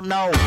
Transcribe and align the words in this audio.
don't 0.00 0.06
know. 0.06 0.37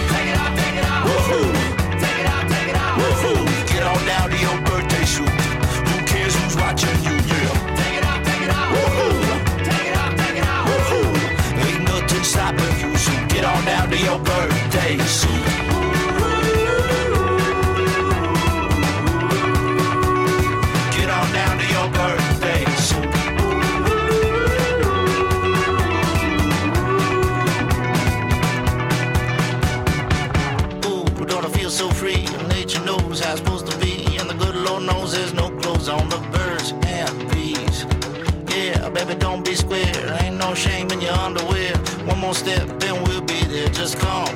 was 43.93 44.01
gone. 44.01 44.30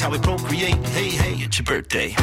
how 0.00 0.10
we 0.10 0.18
procreate. 0.18 0.76
Hey, 0.88 1.10
hey, 1.10 1.44
it's 1.44 1.58
your 1.58 1.64
birthday. 1.64 2.14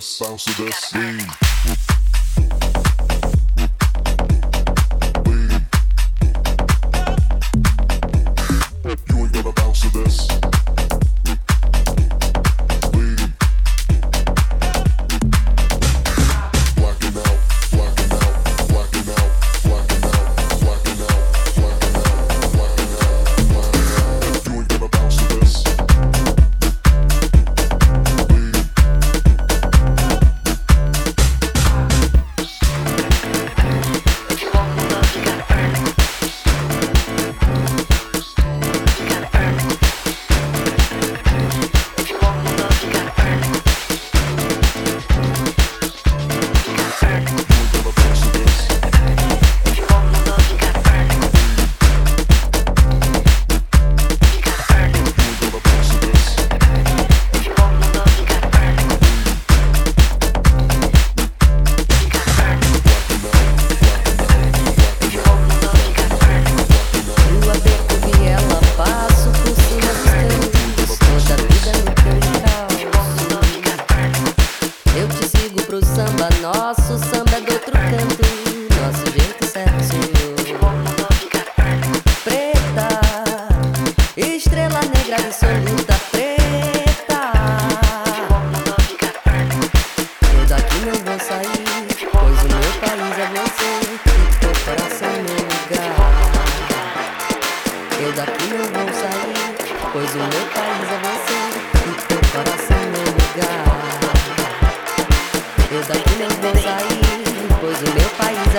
Bounce 0.00 0.44
to. 0.56 1.39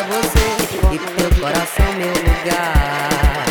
você 0.04 0.94
e 0.94 1.00
teu 1.00 1.42
coração 1.42 1.94
meu 1.94 2.14
lugar. 2.14 3.51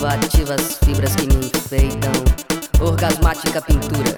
ativa, 0.00 0.14
ativa 0.14 0.54
as 0.54 0.78
fibras 0.78 1.14
que 1.14 1.26
me 1.26 1.46
enfeitam. 1.46 2.12
Orgasmática 2.80 3.60
pintura, 3.60 4.14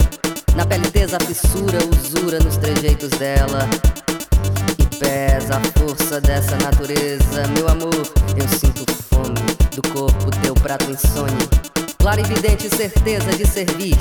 na 0.54 0.64
pele 0.64 0.88
tesa 0.90 1.18
fissura, 1.18 1.78
usura 1.90 2.38
nos 2.38 2.56
trejeitos 2.56 3.10
dela. 3.10 3.68
E 4.78 4.96
pesa 4.96 5.56
a 5.56 5.80
força 5.80 6.20
dessa 6.20 6.56
natureza, 6.58 7.46
meu 7.56 7.68
amor. 7.68 7.94
Eu 8.36 8.48
sinto 8.48 8.84
fome 9.10 9.40
do 9.74 9.82
corpo, 9.90 10.30
teu 10.42 10.54
prato 10.54 10.90
insônia. 10.90 11.48
Clarividente 11.98 12.68
certeza 12.68 13.32
de 13.32 13.46
servir 13.46 13.91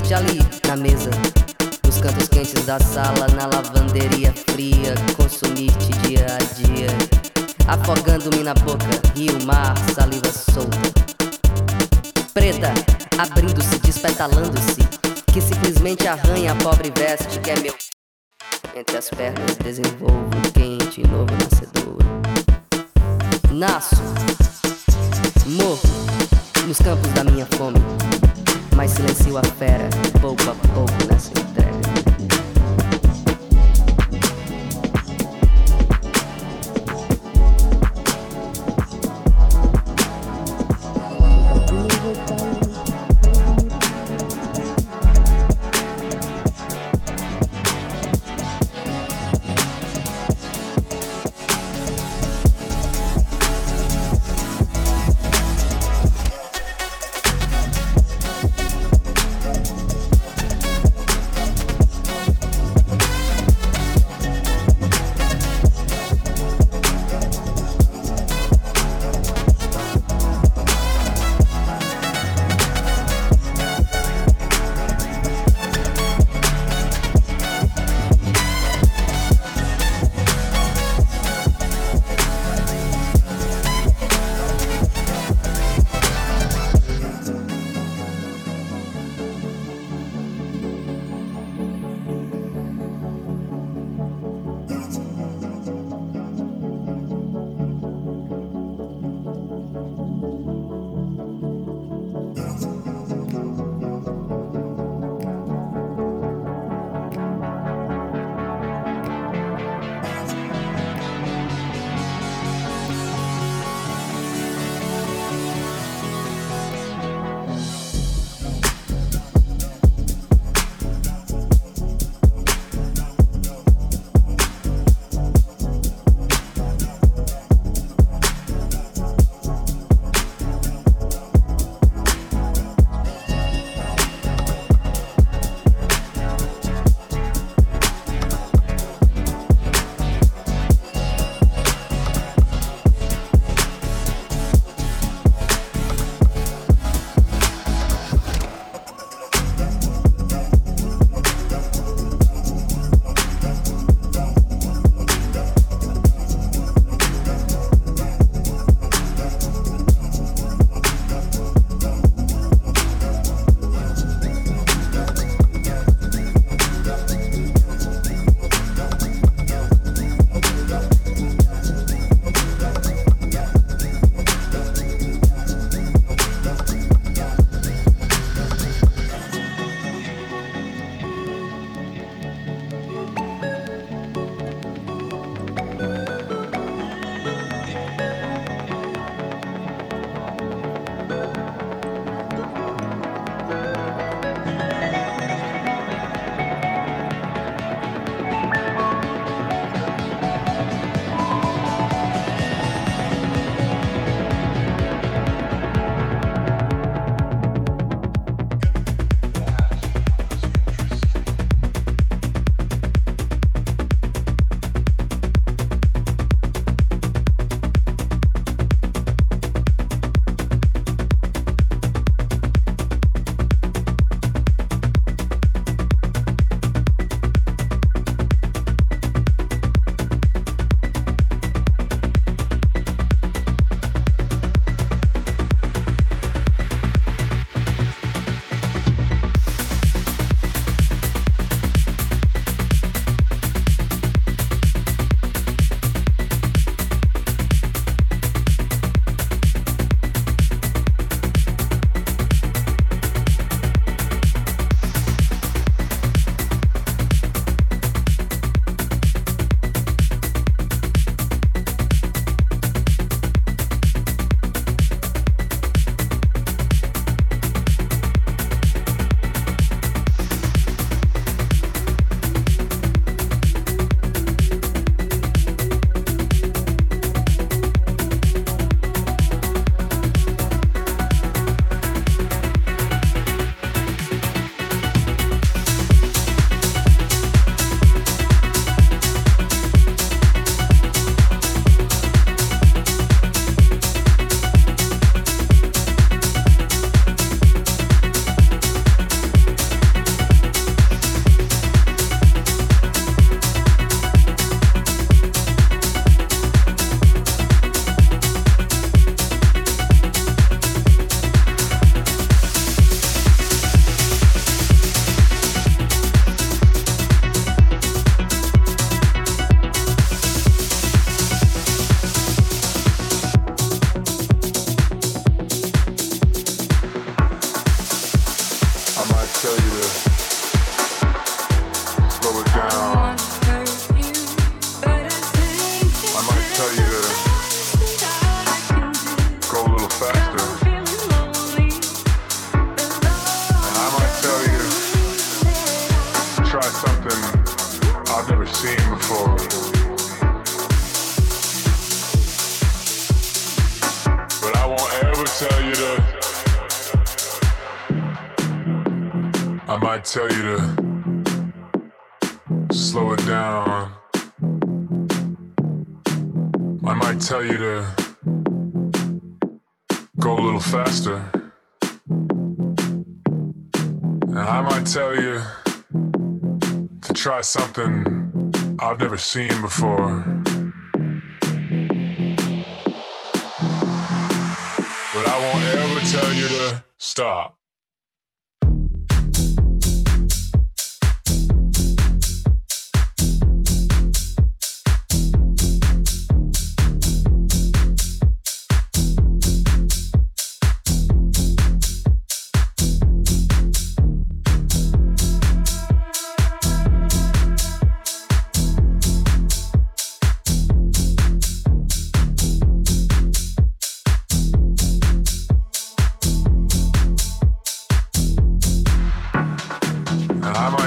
never 379.12 379.20
seen 379.20 379.60
before. 379.60 380.41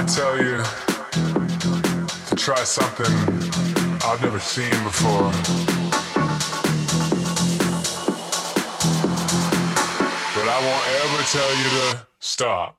tell 0.06 0.38
you 0.38 0.62
to 2.28 2.36
try 2.36 2.62
something 2.62 3.12
I've 4.04 4.22
never 4.22 4.38
seen 4.38 4.70
before. 4.84 5.32
But 10.34 10.48
I 10.48 10.58
won't 10.62 10.86
ever 11.02 11.22
tell 11.24 11.56
you 11.56 11.68
to 11.70 12.06
stop. 12.20 12.78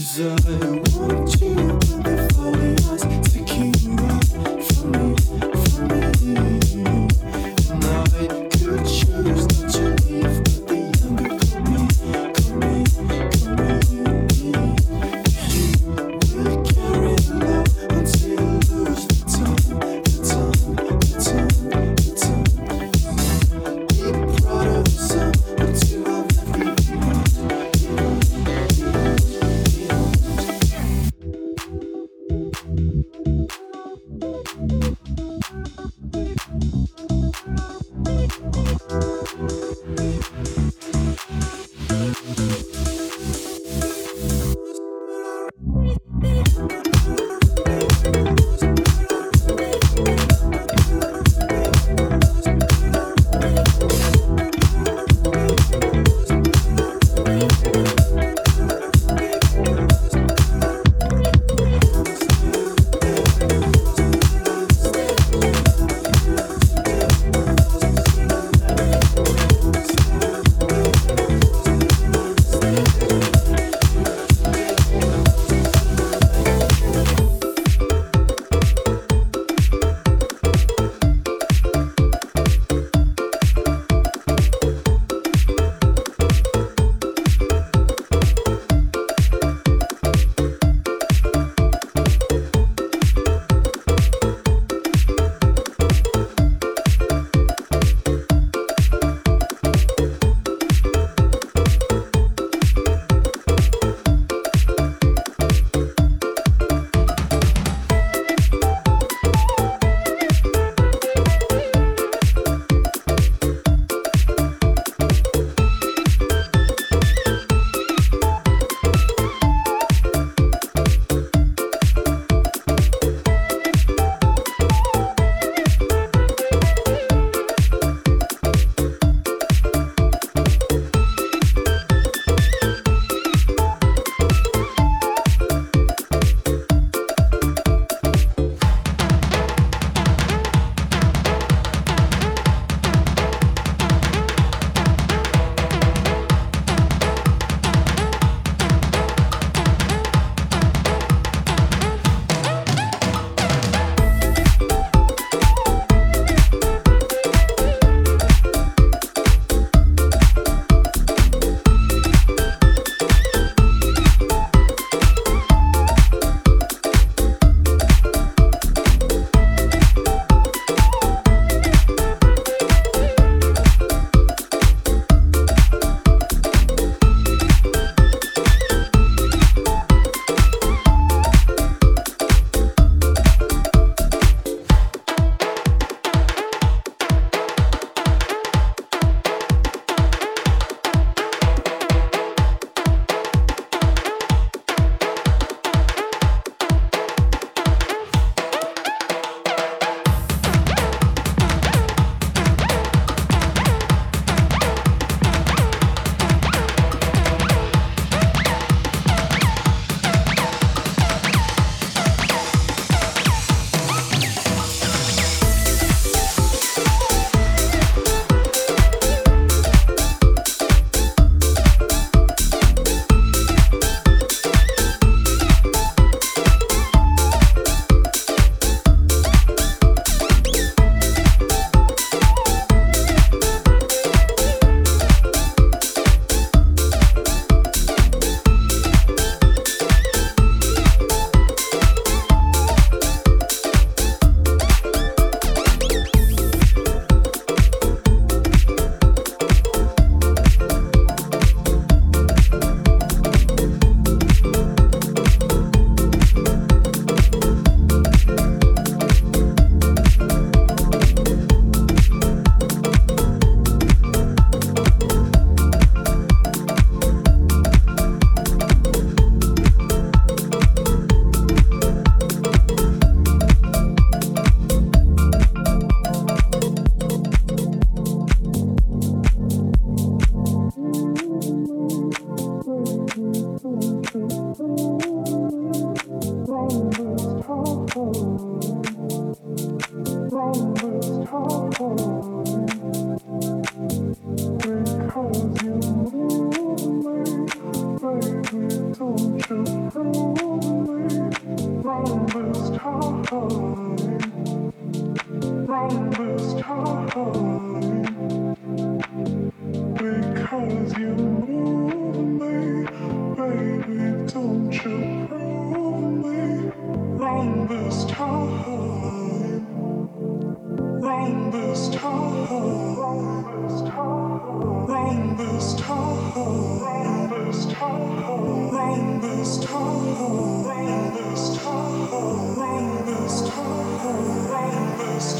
Cause 0.00 0.18
I 0.18 0.30
want 0.96 1.40
you, 1.42 1.54
but 1.54 2.04
they 2.04 2.28
follow 2.32 2.72
us 2.94 3.02
to 3.34 3.44
keep 3.44 3.79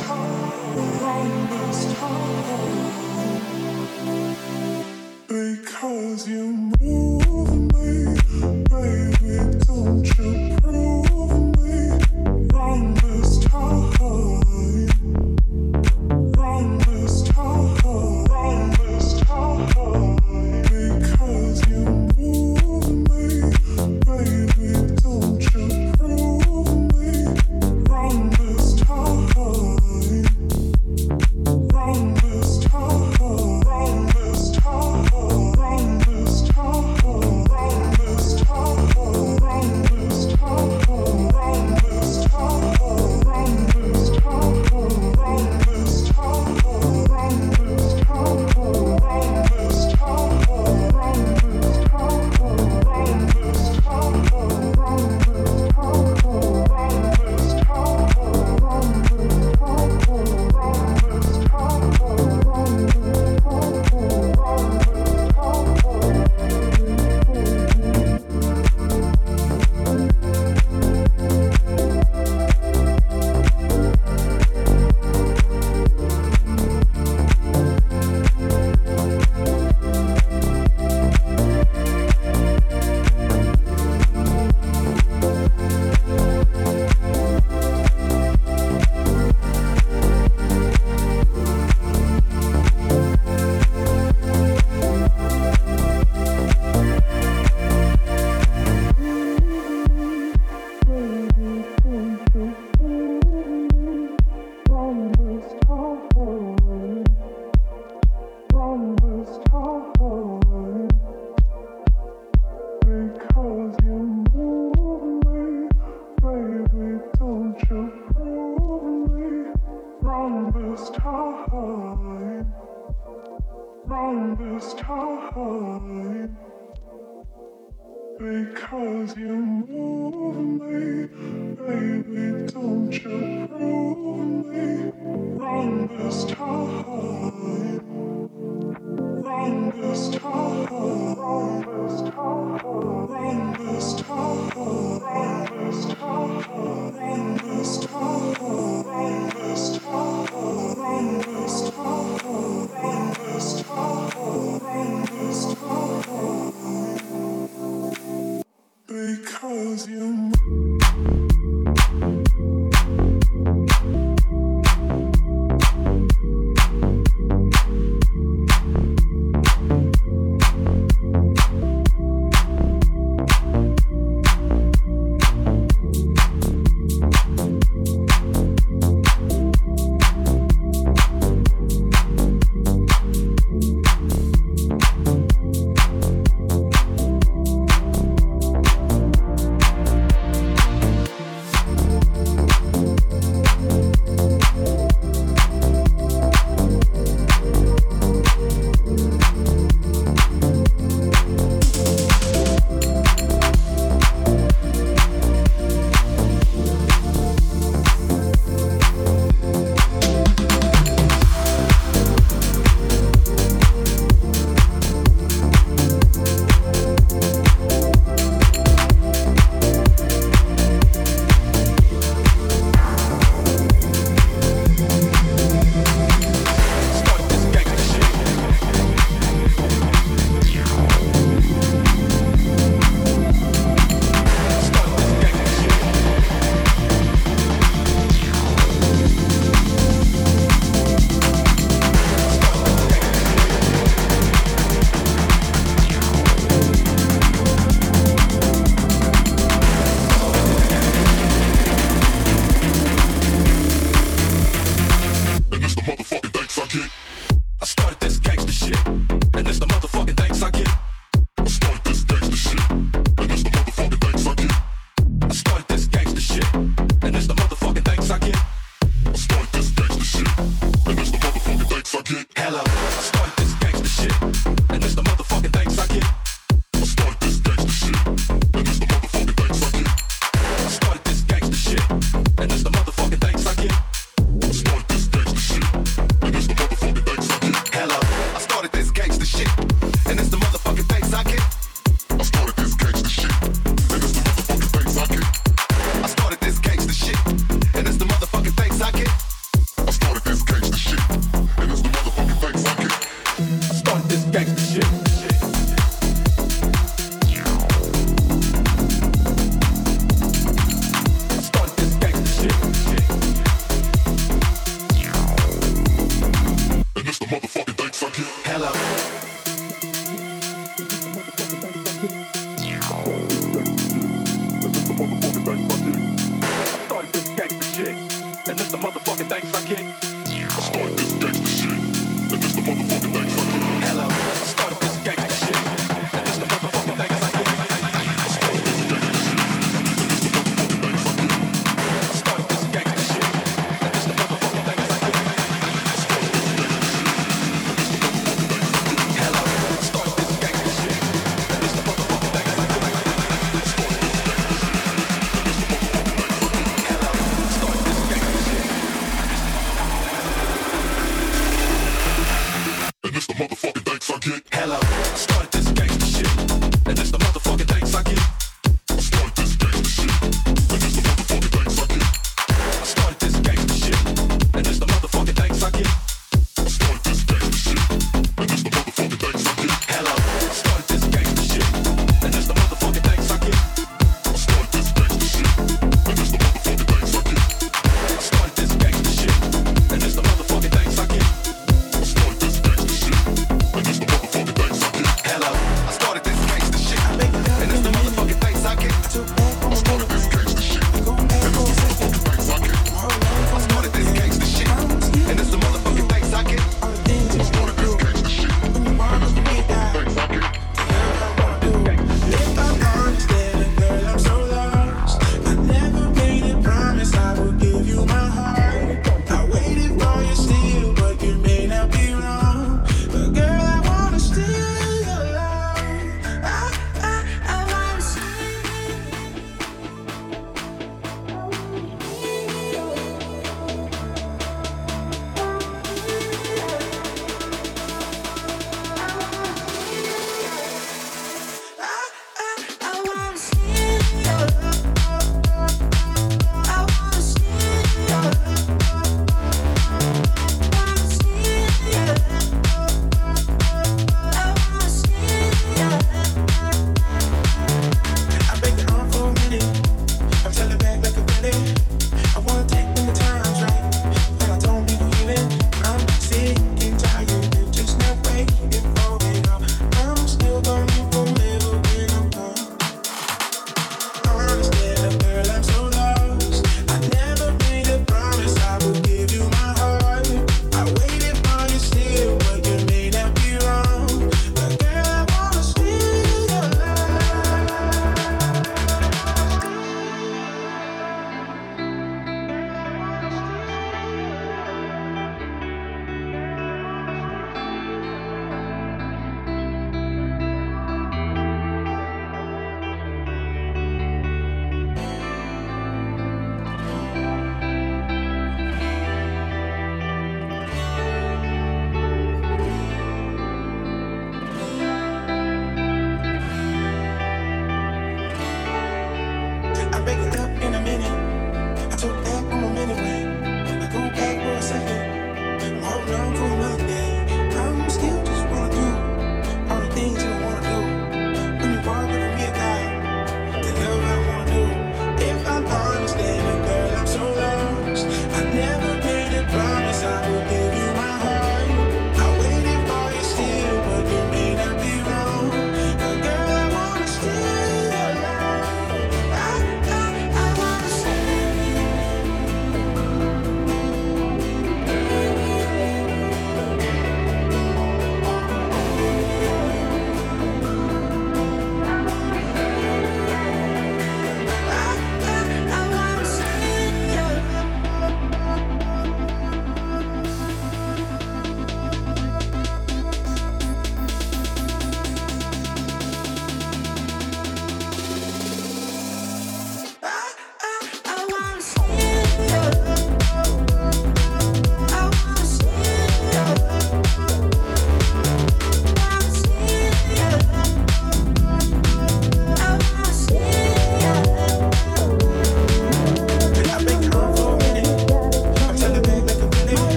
Thank 0.00 0.49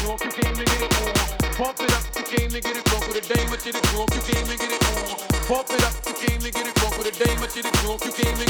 drunk, 0.00 0.24
you 0.24 0.30
came 0.30 0.54
to 0.54 0.64
get 0.64 0.82
it 0.82 0.92
on. 1.00 1.14
Pump 1.54 1.80
it 1.80 1.92
up, 1.92 2.04
you 2.16 2.24
came 2.24 2.50
to 2.50 2.60
get 2.60 2.76
it 2.76 2.84
drunk 2.84 3.06
with 3.08 3.20
a 3.20 3.34
dame, 3.34 3.48
I 3.52 3.56
did 3.56 3.74
it 3.76 3.84
drunk, 3.92 4.10
you 4.14 4.22
came 4.22 4.46
to 4.46 4.56
get 4.56 4.72
it 4.72 4.82
on. 4.88 5.18
Pump 5.48 5.70
it 5.70 5.84
up, 5.84 5.94
you 6.06 6.14
came 6.14 6.40
to 6.40 6.50
get 6.50 6.66
it 6.66 6.74
drunk 6.74 6.98
with 6.98 7.12
a 7.12 7.24
dame, 7.24 7.38
I 7.38 7.46
did 7.46 7.66
it 7.66 7.74
drunk, 7.84 8.04
you 8.04 8.12
came 8.12 8.36
to 8.36 8.49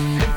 Thank 0.00 0.24
you. 0.24 0.29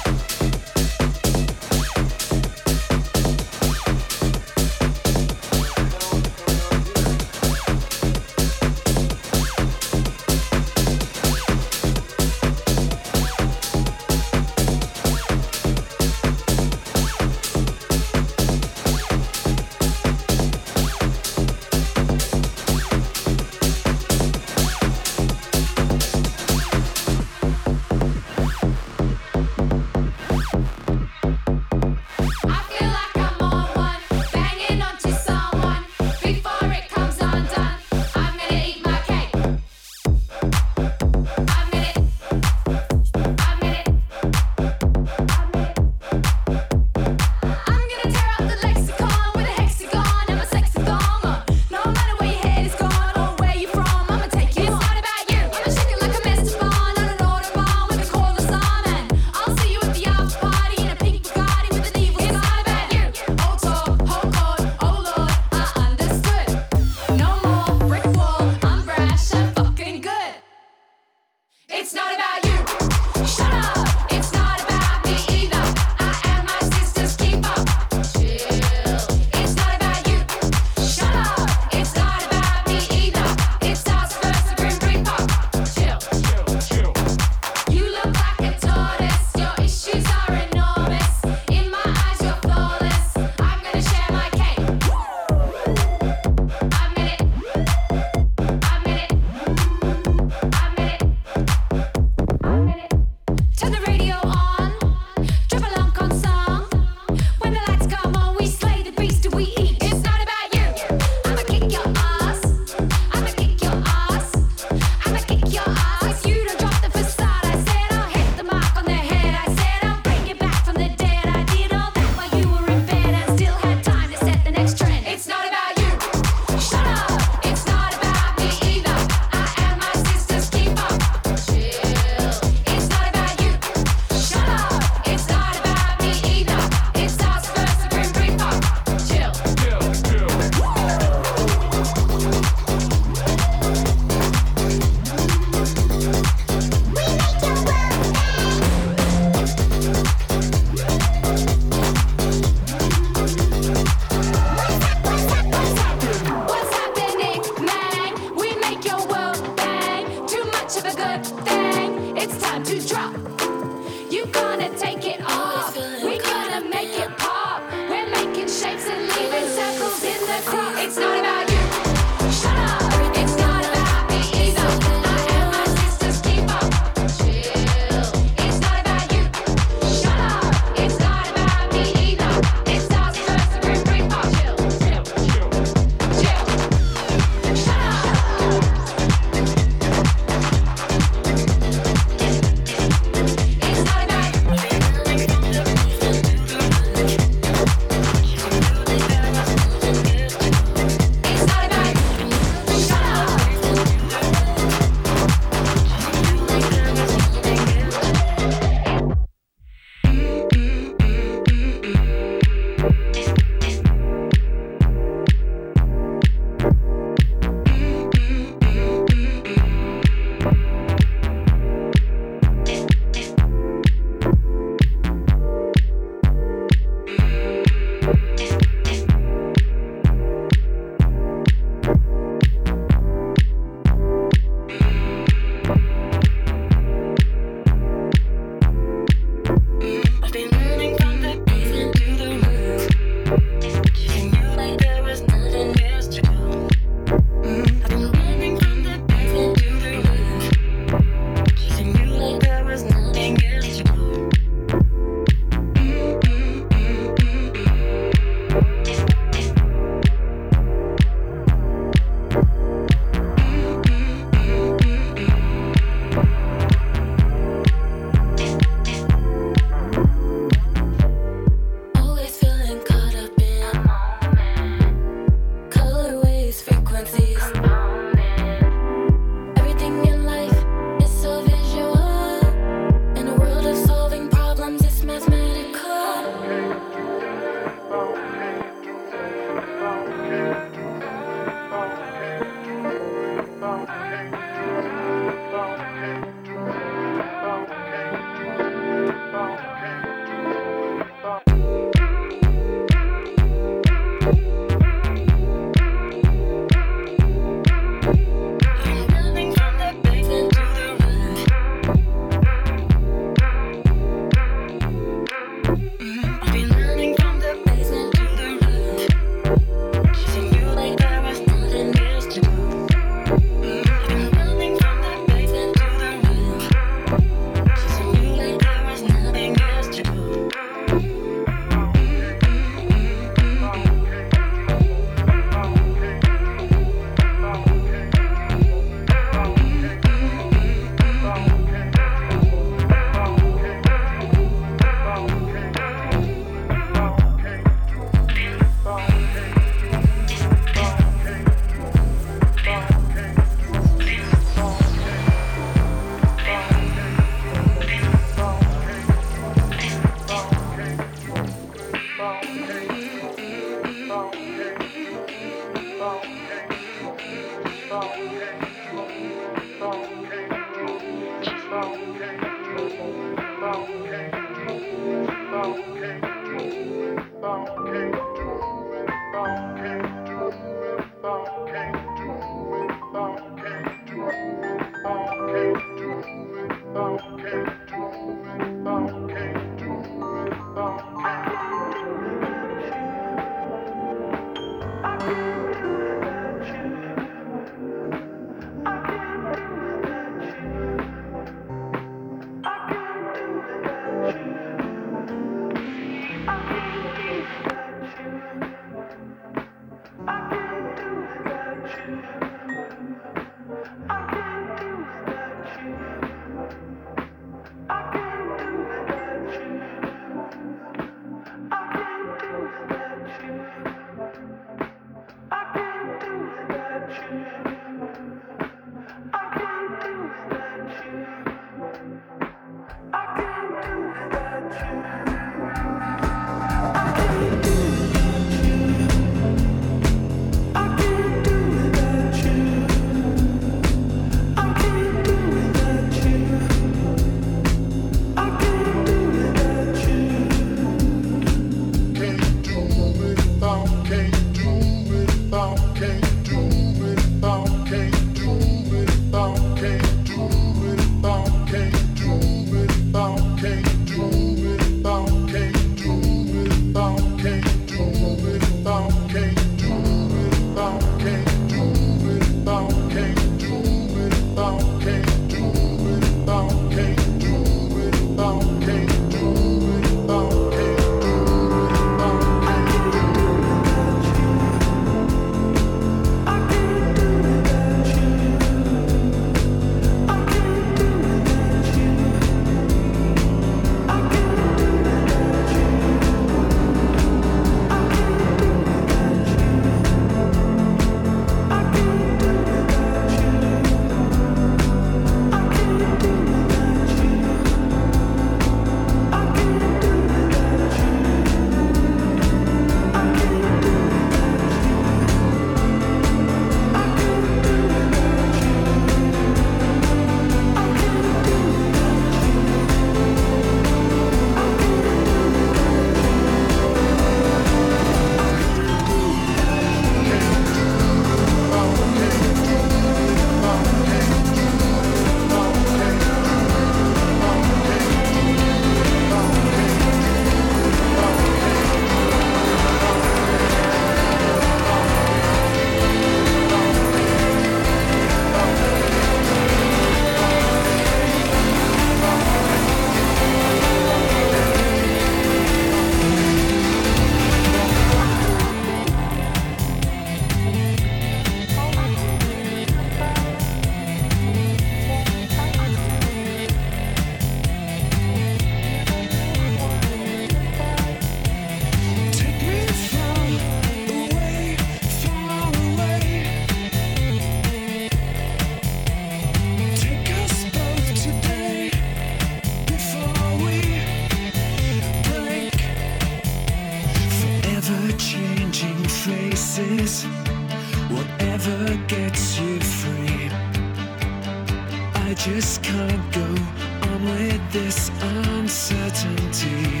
this 597.84 598.08
uncertainty. 598.22 600.00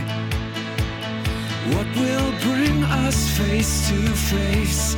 What 1.74 1.86
will 1.96 2.32
bring 2.40 2.82
us 3.04 3.28
face 3.36 3.90
to 3.90 3.98
face? 4.32 4.94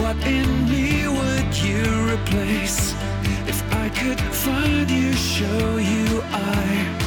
What 0.00 0.16
in 0.26 0.48
me 0.68 1.06
would 1.06 1.56
you 1.66 1.84
replace? 2.12 2.92
If 3.46 3.62
I 3.74 3.88
could 3.88 4.20
find 4.20 4.90
you, 4.90 5.12
show 5.12 5.76
you 5.76 6.22
I. 6.32 7.03